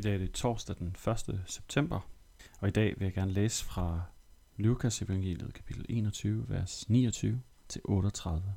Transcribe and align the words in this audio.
I 0.00 0.02
dag 0.02 0.14
er 0.14 0.18
det 0.18 0.32
torsdag 0.32 0.76
den 0.78 0.96
1. 1.08 1.40
september, 1.46 2.00
og 2.60 2.68
i 2.68 2.70
dag 2.70 2.94
vil 2.98 3.04
jeg 3.04 3.14
gerne 3.14 3.32
læse 3.32 3.64
fra 3.64 4.02
Lukas 4.56 5.02
evangeliet 5.02 5.54
kapitel 5.54 5.86
21, 5.88 6.48
vers 6.48 6.88
29 6.88 7.42
til 7.68 7.80
38. 7.84 8.54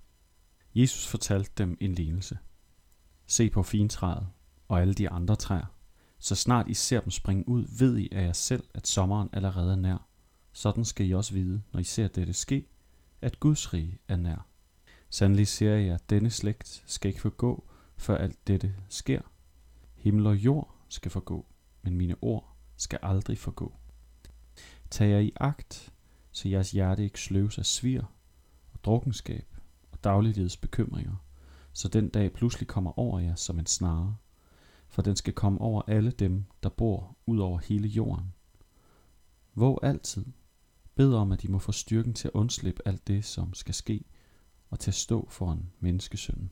Jesus 0.76 1.08
fortalte 1.08 1.52
dem 1.58 1.78
en 1.80 1.96
lignelse. 1.96 2.38
Se 3.28 3.50
på 3.50 3.64
fintræet 3.64 4.28
og 4.68 4.82
alle 4.82 4.94
de 4.94 5.10
andre 5.10 5.36
træer. 5.36 5.66
Så 6.20 6.36
snart 6.36 6.68
I 6.68 6.74
ser 6.74 7.02
dem 7.02 7.12
springe 7.12 7.50
ud, 7.50 7.66
ved 7.80 7.98
I 7.98 8.10
af 8.12 8.26
jer 8.26 8.34
selv, 8.34 8.64
at 8.74 8.88
sommeren 8.88 9.30
allerede 9.34 9.72
er 9.72 9.76
nær. 9.76 10.08
Sådan 10.52 10.86
skal 10.86 11.10
I 11.10 11.14
også 11.14 11.34
vide, 11.34 11.62
når 11.72 11.80
I 11.80 11.84
ser 11.84 12.08
dette 12.08 12.34
ske, 12.34 12.68
at 13.22 13.40
Guds 13.40 13.74
rige 13.74 14.00
er 14.08 14.16
nær. 14.16 14.48
Sandelig 15.10 15.48
siger 15.48 15.76
jeg, 15.76 15.94
at 15.94 16.10
denne 16.10 16.30
slægt 16.30 16.84
skal 16.86 17.10
ikke 17.10 17.22
forgå, 17.22 17.68
før 17.98 18.18
alt 18.18 18.48
dette 18.48 18.76
sker. 18.90 19.22
Himmel 19.96 20.28
og 20.28 20.36
jord 20.36 20.73
skal 20.94 21.12
forgå, 21.12 21.46
men 21.82 21.96
mine 21.96 22.16
ord 22.22 22.56
skal 22.78 23.00
aldrig 23.02 23.38
forgå. 23.38 23.74
Tag 24.90 25.10
jer 25.10 25.20
i 25.20 25.32
agt, 25.36 25.94
så 26.32 26.50
jeres 26.50 26.72
hjerte 26.72 27.04
ikke 27.04 27.22
sløves 27.22 27.58
af 27.58 27.66
svir 27.66 28.02
og 28.74 28.84
drukkenskab 28.84 29.56
og 29.92 30.04
dagliglivets 30.04 30.58
bekymringer, 30.58 31.16
så 31.74 31.88
den 31.88 32.10
dag 32.10 32.34
pludselig 32.34 32.68
kommer 32.68 33.00
over 33.00 33.20
jer 33.20 33.36
som 33.36 33.60
en 33.60 33.66
snare, 33.66 34.18
for 34.88 35.02
den 35.02 35.16
skal 35.16 35.34
komme 35.34 35.62
over 35.62 35.82
alle 35.88 36.12
dem, 36.12 36.46
der 36.64 36.70
bor 36.70 37.18
ud 37.26 37.40
over 37.40 37.60
hele 37.60 37.88
jorden. 37.88 38.34
Våg 39.56 39.80
altid, 39.84 40.26
bed 40.96 41.14
om, 41.14 41.32
at 41.32 41.44
I 41.44 41.48
må 41.48 41.60
få 41.60 41.72
styrken 41.72 42.14
til 42.14 42.28
at 42.28 42.34
undslippe 42.34 42.82
alt 42.88 43.08
det, 43.08 43.26
som 43.26 43.54
skal 43.54 43.74
ske, 43.74 44.06
og 44.70 44.80
til 44.80 44.92
at 44.92 44.96
stå 44.96 45.28
foran 45.30 45.72
menneskesønnen. 45.80 46.52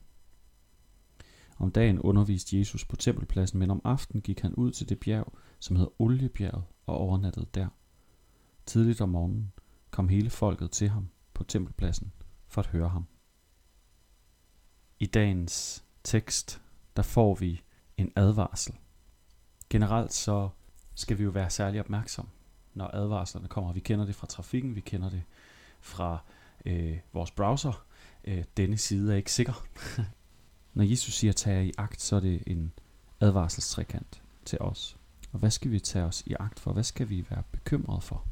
Om 1.62 1.70
dagen 1.70 1.98
underviste 1.98 2.58
Jesus 2.58 2.84
på 2.84 2.96
tempelpladsen, 2.96 3.58
men 3.58 3.70
om 3.70 3.80
aftenen 3.84 4.22
gik 4.22 4.40
han 4.40 4.54
ud 4.54 4.70
til 4.70 4.88
det 4.88 5.00
bjerg, 5.00 5.32
som 5.58 5.76
hedder 5.76 6.00
Oliebjerget, 6.00 6.64
og 6.86 6.96
overnattede 6.98 7.46
der. 7.54 7.68
Tidligt 8.66 9.00
om 9.00 9.08
morgenen 9.08 9.52
kom 9.90 10.08
hele 10.08 10.30
folket 10.30 10.70
til 10.70 10.88
ham 10.88 11.08
på 11.34 11.44
tempelpladsen 11.44 12.12
for 12.48 12.62
at 12.62 12.66
høre 12.66 12.88
ham. 12.88 13.06
I 15.00 15.06
dagens 15.06 15.84
tekst, 16.04 16.62
der 16.96 17.02
får 17.02 17.34
vi 17.34 17.62
en 17.96 18.12
advarsel. 18.16 18.74
Generelt 19.70 20.12
så 20.12 20.48
skal 20.94 21.18
vi 21.18 21.22
jo 21.22 21.30
være 21.30 21.50
særlig 21.50 21.80
opmærksom, 21.80 22.28
når 22.74 22.90
advarslerne 22.94 23.48
kommer. 23.48 23.72
Vi 23.72 23.80
kender 23.80 24.04
det 24.04 24.14
fra 24.14 24.26
trafikken, 24.26 24.74
vi 24.74 24.80
kender 24.80 25.10
det 25.10 25.22
fra 25.80 26.18
øh, 26.66 26.98
vores 27.12 27.30
browser. 27.30 27.84
Øh, 28.24 28.44
denne 28.56 28.76
side 28.76 29.12
er 29.12 29.16
ikke 29.16 29.32
sikker. 29.32 29.66
Når 30.74 30.84
Jesus 30.84 31.14
siger, 31.14 31.32
tag 31.32 31.66
i 31.66 31.72
agt, 31.78 32.00
så 32.00 32.16
er 32.16 32.20
det 32.20 32.42
en 32.46 32.72
advarselstrekant 33.20 34.22
til 34.44 34.58
os. 34.60 34.96
Og 35.32 35.38
hvad 35.38 35.50
skal 35.50 35.70
vi 35.70 35.80
tage 35.80 36.04
os 36.04 36.22
i 36.26 36.34
agt 36.40 36.60
for? 36.60 36.72
Hvad 36.72 36.84
skal 36.84 37.08
vi 37.08 37.26
være 37.30 37.42
bekymret 37.52 38.02
for? 38.02 38.26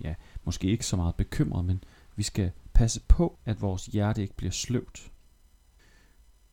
Ja, 0.00 0.14
måske 0.44 0.68
ikke 0.68 0.86
så 0.86 0.96
meget 0.96 1.14
bekymret, 1.14 1.64
men 1.64 1.84
vi 2.16 2.22
skal 2.22 2.52
passe 2.72 3.00
på, 3.08 3.38
at 3.44 3.60
vores 3.60 3.86
hjerte 3.86 4.22
ikke 4.22 4.36
bliver 4.36 4.50
sløvt. 4.50 5.12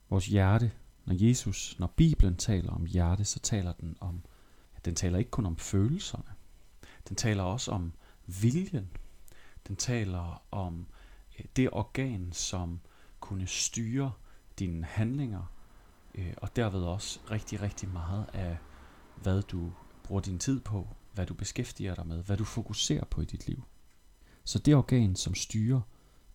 Vores 0.09 0.27
hjerte, 0.27 0.71
når 1.05 1.15
Jesus, 1.27 1.79
når 1.79 1.87
Bibelen 1.87 2.35
taler 2.35 2.71
om 2.71 2.85
hjerte, 2.85 3.25
så 3.25 3.39
taler 3.39 3.73
den 3.73 3.97
om, 3.99 4.21
at 4.75 4.85
den 4.85 4.95
taler 4.95 5.19
ikke 5.19 5.31
kun 5.31 5.45
om 5.45 5.57
følelserne. 5.57 6.23
Den 7.09 7.15
taler 7.15 7.43
også 7.43 7.71
om 7.71 7.93
viljen. 8.25 8.89
Den 9.67 9.75
taler 9.75 10.43
om 10.51 10.87
det 11.55 11.69
organ, 11.71 12.31
som 12.31 12.79
kunne 13.19 13.47
styre 13.47 14.11
dine 14.59 14.85
handlinger, 14.85 15.53
øh, 16.15 16.33
og 16.37 16.55
derved 16.55 16.81
også 16.81 17.19
rigtig, 17.31 17.61
rigtig 17.61 17.89
meget 17.89 18.25
af, 18.33 18.57
hvad 19.15 19.41
du 19.41 19.71
bruger 20.03 20.21
din 20.21 20.39
tid 20.39 20.59
på, 20.59 20.87
hvad 21.13 21.25
du 21.25 21.33
beskæftiger 21.33 21.95
dig 21.95 22.07
med, 22.07 22.23
hvad 22.23 22.37
du 22.37 22.43
fokuserer 22.43 23.05
på 23.05 23.21
i 23.21 23.25
dit 23.25 23.47
liv. 23.47 23.63
Så 24.43 24.59
det 24.59 24.75
organ, 24.75 25.15
som 25.15 25.35
styrer 25.35 25.81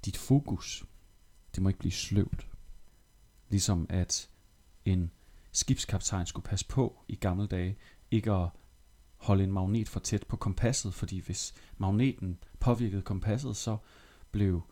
dit 0.04 0.16
fokus, 0.16 0.84
det 1.54 1.62
må 1.62 1.68
ikke 1.68 1.78
blive 1.78 1.92
sløvt. 1.92 2.48
Ligesom 3.48 3.86
at 3.88 4.30
en 4.84 5.10
skibskaptajn 5.52 6.26
skulle 6.26 6.44
passe 6.44 6.66
på 6.66 7.04
i 7.08 7.16
gamle 7.16 7.46
dage, 7.46 7.76
ikke 8.10 8.32
at 8.32 8.48
holde 9.16 9.44
en 9.44 9.52
magnet 9.52 9.88
for 9.88 10.00
tæt 10.00 10.26
på 10.26 10.36
kompasset, 10.36 10.94
fordi 10.94 11.20
hvis 11.20 11.54
magneten 11.78 12.38
påvirkede 12.60 13.02
kompasset, 13.02 13.56
så 13.56 13.76
blev 14.30 14.62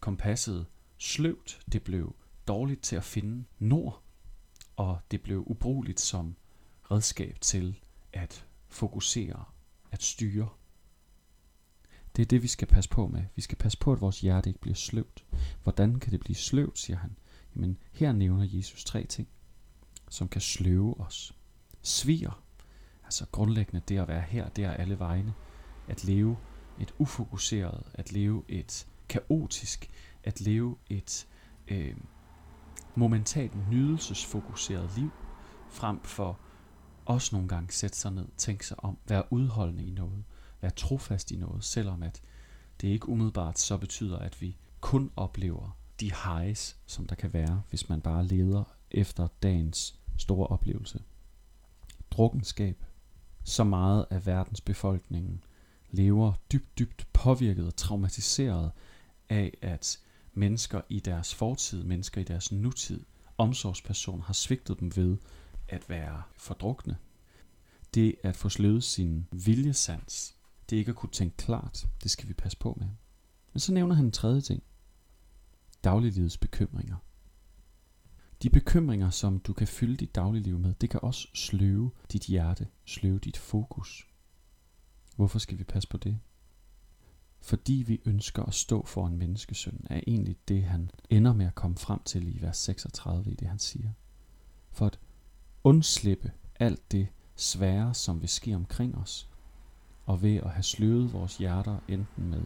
kompasset 0.00 0.66
sløvt, 0.98 1.60
det 1.72 1.82
blev 1.82 2.14
dårligt 2.48 2.82
til 2.82 2.96
at 2.96 3.04
finde 3.04 3.44
nord, 3.58 4.02
og 4.76 4.98
det 5.10 5.22
blev 5.22 5.44
ubrugeligt 5.46 6.00
som 6.00 6.36
redskab 6.90 7.36
til 7.40 7.78
at 8.12 8.46
fokusere, 8.68 9.44
at 9.90 10.02
styre. 10.02 10.48
Det 12.16 12.22
er 12.22 12.26
det, 12.26 12.42
vi 12.42 12.48
skal 12.48 12.68
passe 12.68 12.90
på 12.90 13.06
med. 13.06 13.24
Vi 13.36 13.42
skal 13.42 13.58
passe 13.58 13.78
på, 13.78 13.92
at 13.92 14.00
vores 14.00 14.20
hjerte 14.20 14.50
ikke 14.50 14.60
bliver 14.60 14.74
sløvt. 14.74 15.24
Hvordan 15.62 15.98
kan 15.98 16.12
det 16.12 16.20
blive 16.20 16.36
sløvt, 16.36 16.78
siger 16.78 16.96
han. 16.96 17.16
Jamen, 17.56 17.78
her 17.92 18.12
nævner 18.12 18.46
Jesus 18.50 18.84
tre 18.84 19.06
ting, 19.06 19.28
som 20.10 20.28
kan 20.28 20.40
sløve 20.40 21.00
os. 21.00 21.34
Svir, 21.82 22.42
altså 23.04 23.26
grundlæggende 23.32 23.82
det 23.88 23.98
at 23.98 24.08
være 24.08 24.20
her, 24.20 24.48
det 24.48 24.64
er 24.64 24.70
alle 24.70 24.98
vegne. 24.98 25.34
At 25.88 26.04
leve 26.04 26.36
et 26.80 26.94
ufokuseret, 26.98 27.82
at 27.94 28.12
leve 28.12 28.44
et 28.48 28.86
kaotisk, 29.08 29.90
at 30.24 30.40
leve 30.40 30.76
et 30.90 31.26
øh, 31.68 31.96
momentalt 32.94 33.70
nydelsesfokuseret 33.70 34.90
liv, 34.96 35.10
frem 35.70 36.00
for 36.02 36.38
også 37.04 37.34
nogle 37.36 37.48
gange 37.48 37.72
sætte 37.72 37.96
sig 37.96 38.12
ned, 38.12 38.28
tænke 38.36 38.66
sig 38.66 38.84
om, 38.84 38.98
være 39.08 39.32
udholdende 39.32 39.84
i 39.84 39.90
noget, 39.90 40.24
være 40.60 40.70
trofast 40.70 41.30
i 41.30 41.36
noget, 41.36 41.64
selvom 41.64 42.02
at 42.02 42.22
det 42.80 42.88
ikke 42.88 43.08
umiddelbart 43.08 43.58
så 43.58 43.76
betyder, 43.76 44.18
at 44.18 44.40
vi 44.40 44.56
kun 44.80 45.10
oplever 45.16 45.78
de 46.00 46.12
highs, 46.24 46.76
som 46.86 47.06
der 47.06 47.14
kan 47.14 47.32
være, 47.32 47.62
hvis 47.68 47.88
man 47.88 48.00
bare 48.00 48.26
leder 48.26 48.64
efter 48.90 49.28
dagens 49.42 49.98
store 50.18 50.46
oplevelse. 50.46 51.02
Drukkenskab. 52.10 52.84
Så 53.44 53.64
meget 53.64 54.06
af 54.10 54.26
verdens 54.26 54.60
befolkningen 54.60 55.44
lever 55.90 56.32
dybt, 56.52 56.78
dybt 56.78 57.06
påvirket 57.12 57.66
og 57.66 57.76
traumatiseret 57.76 58.70
af, 59.28 59.58
at 59.62 59.98
mennesker 60.34 60.80
i 60.88 61.00
deres 61.00 61.34
fortid, 61.34 61.84
mennesker 61.84 62.20
i 62.20 62.24
deres 62.24 62.52
nutid, 62.52 63.00
omsorgsperson 63.38 64.20
har 64.20 64.32
svigtet 64.32 64.80
dem 64.80 64.96
ved 64.96 65.16
at 65.68 65.88
være 65.88 66.22
fordrukne. 66.36 66.96
Det 67.94 68.14
at 68.22 68.36
få 68.36 68.48
sløvet 68.48 68.84
sin 68.84 69.26
viljesans, 69.32 70.36
det 70.70 70.76
ikke 70.76 70.88
at 70.88 70.96
kunne 70.96 71.12
tænke 71.12 71.36
klart, 71.36 71.86
det 72.02 72.10
skal 72.10 72.28
vi 72.28 72.34
passe 72.34 72.58
på 72.58 72.76
med. 72.80 72.88
Men 73.52 73.60
så 73.60 73.72
nævner 73.72 73.94
han 73.94 74.04
en 74.04 74.12
tredje 74.12 74.40
ting. 74.40 74.62
Dagliglivets 75.84 76.38
bekymringer. 76.38 76.96
De 78.42 78.50
bekymringer, 78.50 79.10
som 79.10 79.38
du 79.38 79.52
kan 79.52 79.66
fylde 79.66 79.96
dit 79.96 80.14
dagligliv 80.14 80.58
med, 80.58 80.74
det 80.74 80.90
kan 80.90 81.00
også 81.02 81.28
sløve 81.34 81.90
dit 82.12 82.22
hjerte, 82.22 82.68
sløve 82.84 83.18
dit 83.18 83.36
fokus. 83.36 84.06
Hvorfor 85.16 85.38
skal 85.38 85.58
vi 85.58 85.64
passe 85.64 85.88
på 85.88 85.96
det? 85.96 86.18
Fordi 87.42 87.84
vi 87.86 88.00
ønsker 88.04 88.42
at 88.42 88.54
stå 88.54 88.86
for 88.86 89.06
en 89.06 89.18
menneskesøn, 89.18 89.86
er 89.90 90.00
egentlig 90.06 90.36
det, 90.48 90.62
han 90.62 90.90
ender 91.10 91.32
med 91.32 91.46
at 91.46 91.54
komme 91.54 91.76
frem 91.76 92.02
til 92.04 92.36
i 92.36 92.42
vers 92.42 92.56
36 92.56 93.30
i 93.30 93.34
det, 93.34 93.48
han 93.48 93.58
siger. 93.58 93.90
For 94.72 94.86
at 94.86 94.98
undslippe 95.64 96.32
alt 96.60 96.92
det 96.92 97.08
svære, 97.36 97.94
som 97.94 98.20
vil 98.20 98.28
ske 98.28 98.54
omkring 98.54 98.96
os, 98.96 99.28
og 100.06 100.22
ved 100.22 100.36
at 100.36 100.50
have 100.50 100.62
sløvet 100.62 101.12
vores 101.12 101.36
hjerter 101.36 101.78
enten 101.88 102.30
med 102.30 102.42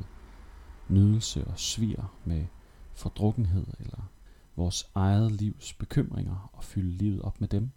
nydelse 0.89 1.45
og 1.45 1.59
svir, 1.59 2.15
med 2.25 2.47
fordrukkenhed 2.95 3.67
eller 3.79 4.11
vores 4.57 4.91
eget 4.95 5.33
livs 5.33 5.73
bekymringer 5.73 6.51
og 6.53 6.65
fylde 6.65 6.91
livet 6.91 7.23
op 7.23 7.41
med 7.41 7.49
dem, 7.49 7.71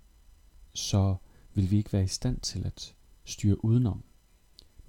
så 0.74 1.16
vil 1.54 1.72
vi 1.72 1.78
ikke 1.78 1.94
være 1.94 2.04
i 2.04 2.08
stand 2.08 2.40
til 2.40 2.66
at 2.66 2.96
styre 3.24 3.66
udenom 3.66 4.04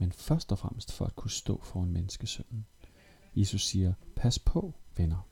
men 0.01 0.13
først 0.13 0.53
og 0.53 0.59
fremmest 0.59 0.93
for 0.93 1.05
at 1.05 1.17
kunne 1.17 1.31
stå 1.31 1.61
for 1.63 1.83
en. 1.83 2.67
Jesus 3.37 3.67
siger, 3.67 3.95
pas 4.17 4.39
på, 4.39 4.75
venner. 4.97 5.29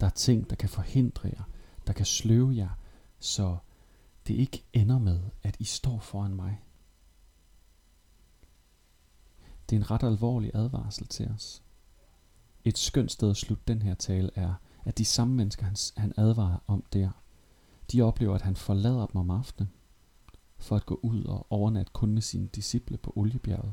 Der 0.00 0.06
er 0.06 0.10
ting, 0.10 0.50
der 0.50 0.56
kan 0.56 0.68
forhindre 0.68 1.28
jer, 1.28 1.42
der 1.86 1.92
kan 1.92 2.06
sløve 2.06 2.56
jer, 2.56 2.78
så 3.18 3.56
det 4.26 4.34
ikke 4.34 4.64
ender 4.72 4.98
med, 4.98 5.20
at 5.42 5.56
I 5.58 5.64
står 5.64 5.98
foran 5.98 6.34
mig. 6.34 6.60
Det 9.70 9.76
er 9.76 9.80
en 9.80 9.90
ret 9.90 10.02
alvorlig 10.02 10.50
advarsel 10.54 11.06
til 11.06 11.28
os. 11.28 11.62
Et 12.64 12.78
skønt 12.78 13.12
sted 13.12 13.30
at 13.30 13.36
slutte 13.36 13.64
den 13.68 13.82
her 13.82 13.94
tale 13.94 14.30
er, 14.34 14.54
at 14.84 14.98
de 14.98 15.04
samme 15.04 15.34
mennesker, 15.34 15.64
han, 15.66 15.76
han 15.96 16.12
advarer 16.16 16.58
om 16.66 16.84
der, 16.92 17.10
de 17.92 18.02
oplever, 18.02 18.34
at 18.34 18.42
han 18.42 18.56
forlader 18.56 19.06
dem 19.06 19.16
om 19.16 19.30
aftenen, 19.30 19.72
for 20.58 20.76
at 20.76 20.86
gå 20.86 21.00
ud 21.02 21.24
og 21.24 21.46
overnatte 21.50 21.92
kun 21.92 22.12
med 22.12 22.22
sine 22.22 22.46
disciple 22.46 22.96
på 22.96 23.12
oliebjerget. 23.16 23.72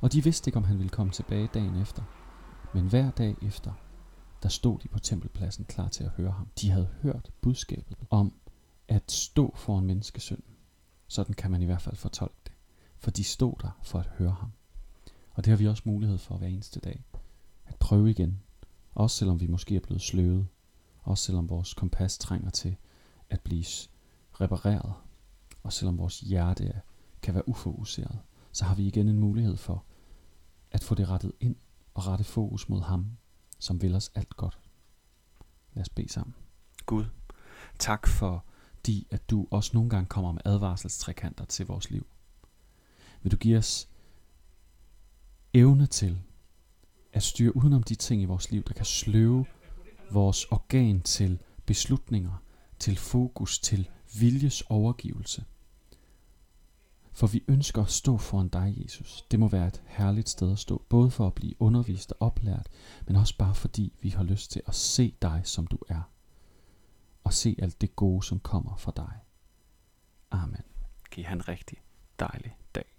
Og 0.00 0.12
de 0.12 0.24
vidste 0.24 0.48
ikke, 0.48 0.56
om 0.56 0.64
han 0.64 0.78
ville 0.78 0.90
komme 0.90 1.12
tilbage 1.12 1.48
dagen 1.54 1.76
efter. 1.76 2.02
Men 2.74 2.88
hver 2.88 3.10
dag 3.10 3.36
efter, 3.42 3.72
der 4.42 4.48
stod 4.48 4.78
de 4.78 4.88
på 4.88 4.98
tempelpladsen 4.98 5.64
klar 5.64 5.88
til 5.88 6.04
at 6.04 6.10
høre 6.10 6.30
ham. 6.30 6.48
De 6.60 6.70
havde 6.70 6.88
hørt 7.02 7.30
budskabet 7.40 7.96
om 8.10 8.32
at 8.88 9.12
stå 9.12 9.54
for 9.56 9.78
en 9.78 9.86
menneskesøn. 9.86 10.42
Sådan 11.08 11.34
kan 11.34 11.50
man 11.50 11.62
i 11.62 11.64
hvert 11.64 11.82
fald 11.82 11.96
fortolke 11.96 12.36
det. 12.44 12.52
For 12.98 13.10
de 13.10 13.24
stod 13.24 13.54
der 13.62 13.78
for 13.82 13.98
at 13.98 14.06
høre 14.06 14.36
ham. 14.40 14.52
Og 15.30 15.44
det 15.44 15.50
har 15.50 15.56
vi 15.56 15.66
også 15.66 15.82
mulighed 15.86 16.18
for 16.18 16.36
hver 16.36 16.46
eneste 16.46 16.80
dag. 16.80 17.04
At 17.66 17.76
prøve 17.76 18.10
igen. 18.10 18.40
Også 18.94 19.16
selvom 19.16 19.40
vi 19.40 19.46
måske 19.46 19.76
er 19.76 19.80
blevet 19.80 20.02
sløvet. 20.02 20.46
Også 21.02 21.24
selvom 21.24 21.48
vores 21.48 21.74
kompas 21.74 22.18
trænger 22.18 22.50
til 22.50 22.76
at 23.30 23.40
blive 23.40 23.64
repareret. 24.32 24.92
Og 25.62 25.72
selvom 25.72 25.98
vores 25.98 26.20
hjerte 26.20 26.80
kan 27.22 27.34
være 27.34 27.48
ufokuseret. 27.48 28.18
Så 28.58 28.64
har 28.64 28.74
vi 28.74 28.86
igen 28.86 29.08
en 29.08 29.18
mulighed 29.18 29.56
for 29.56 29.84
at 30.70 30.84
få 30.84 30.94
det 30.94 31.08
rettet 31.08 31.32
ind 31.40 31.56
og 31.94 32.06
rette 32.06 32.24
fokus 32.24 32.68
mod 32.68 32.82
ham, 32.82 33.06
som 33.58 33.82
vil 33.82 33.94
os 33.94 34.10
alt 34.14 34.36
godt. 34.36 34.58
Lad 35.72 35.82
os 35.82 35.88
bede 35.88 36.08
sammen. 36.08 36.34
Gud, 36.86 37.04
tak 37.78 38.06
for 38.06 38.44
de, 38.86 39.04
at 39.10 39.30
du 39.30 39.46
også 39.50 39.70
nogle 39.74 39.90
gange 39.90 40.06
kommer 40.06 40.32
med 40.32 40.40
advarselstrekanter 40.44 41.44
til 41.44 41.66
vores 41.66 41.90
liv. 41.90 42.06
Vil 43.22 43.32
du 43.32 43.36
give 43.36 43.58
os 43.58 43.88
evne 45.54 45.86
til 45.86 46.18
at 47.12 47.22
styre 47.22 47.56
udenom 47.56 47.82
de 47.82 47.94
ting 47.94 48.22
i 48.22 48.24
vores 48.24 48.50
liv, 48.50 48.62
der 48.62 48.74
kan 48.74 48.84
sløve 48.84 49.46
vores 50.10 50.44
organ 50.44 51.00
til 51.00 51.38
beslutninger, 51.66 52.42
til 52.78 52.96
fokus, 52.96 53.58
til 53.58 53.88
viljes 54.20 54.60
overgivelse. 54.60 55.44
For 57.18 57.26
vi 57.26 57.44
ønsker 57.48 57.82
at 57.82 57.90
stå 57.90 58.16
foran 58.18 58.48
dig, 58.48 58.74
Jesus. 58.82 59.24
Det 59.30 59.40
må 59.40 59.48
være 59.48 59.66
et 59.66 59.82
herligt 59.86 60.28
sted 60.28 60.52
at 60.52 60.58
stå, 60.58 60.82
både 60.88 61.10
for 61.10 61.26
at 61.26 61.34
blive 61.34 61.62
undervist 61.62 62.12
og 62.12 62.16
oplært, 62.26 62.68
men 63.06 63.16
også 63.16 63.36
bare 63.38 63.54
fordi 63.54 63.92
vi 64.00 64.08
har 64.08 64.24
lyst 64.24 64.50
til 64.50 64.62
at 64.66 64.74
se 64.74 65.14
dig, 65.22 65.40
som 65.44 65.66
du 65.66 65.78
er. 65.88 66.10
Og 67.24 67.32
se 67.32 67.56
alt 67.58 67.80
det 67.80 67.96
gode, 67.96 68.22
som 68.22 68.40
kommer 68.40 68.76
fra 68.76 68.92
dig. 68.96 69.12
Amen. 70.30 70.62
Giv 71.10 71.24
han 71.24 71.48
rigtig 71.48 71.78
dejlig 72.18 72.56
dag. 72.74 72.97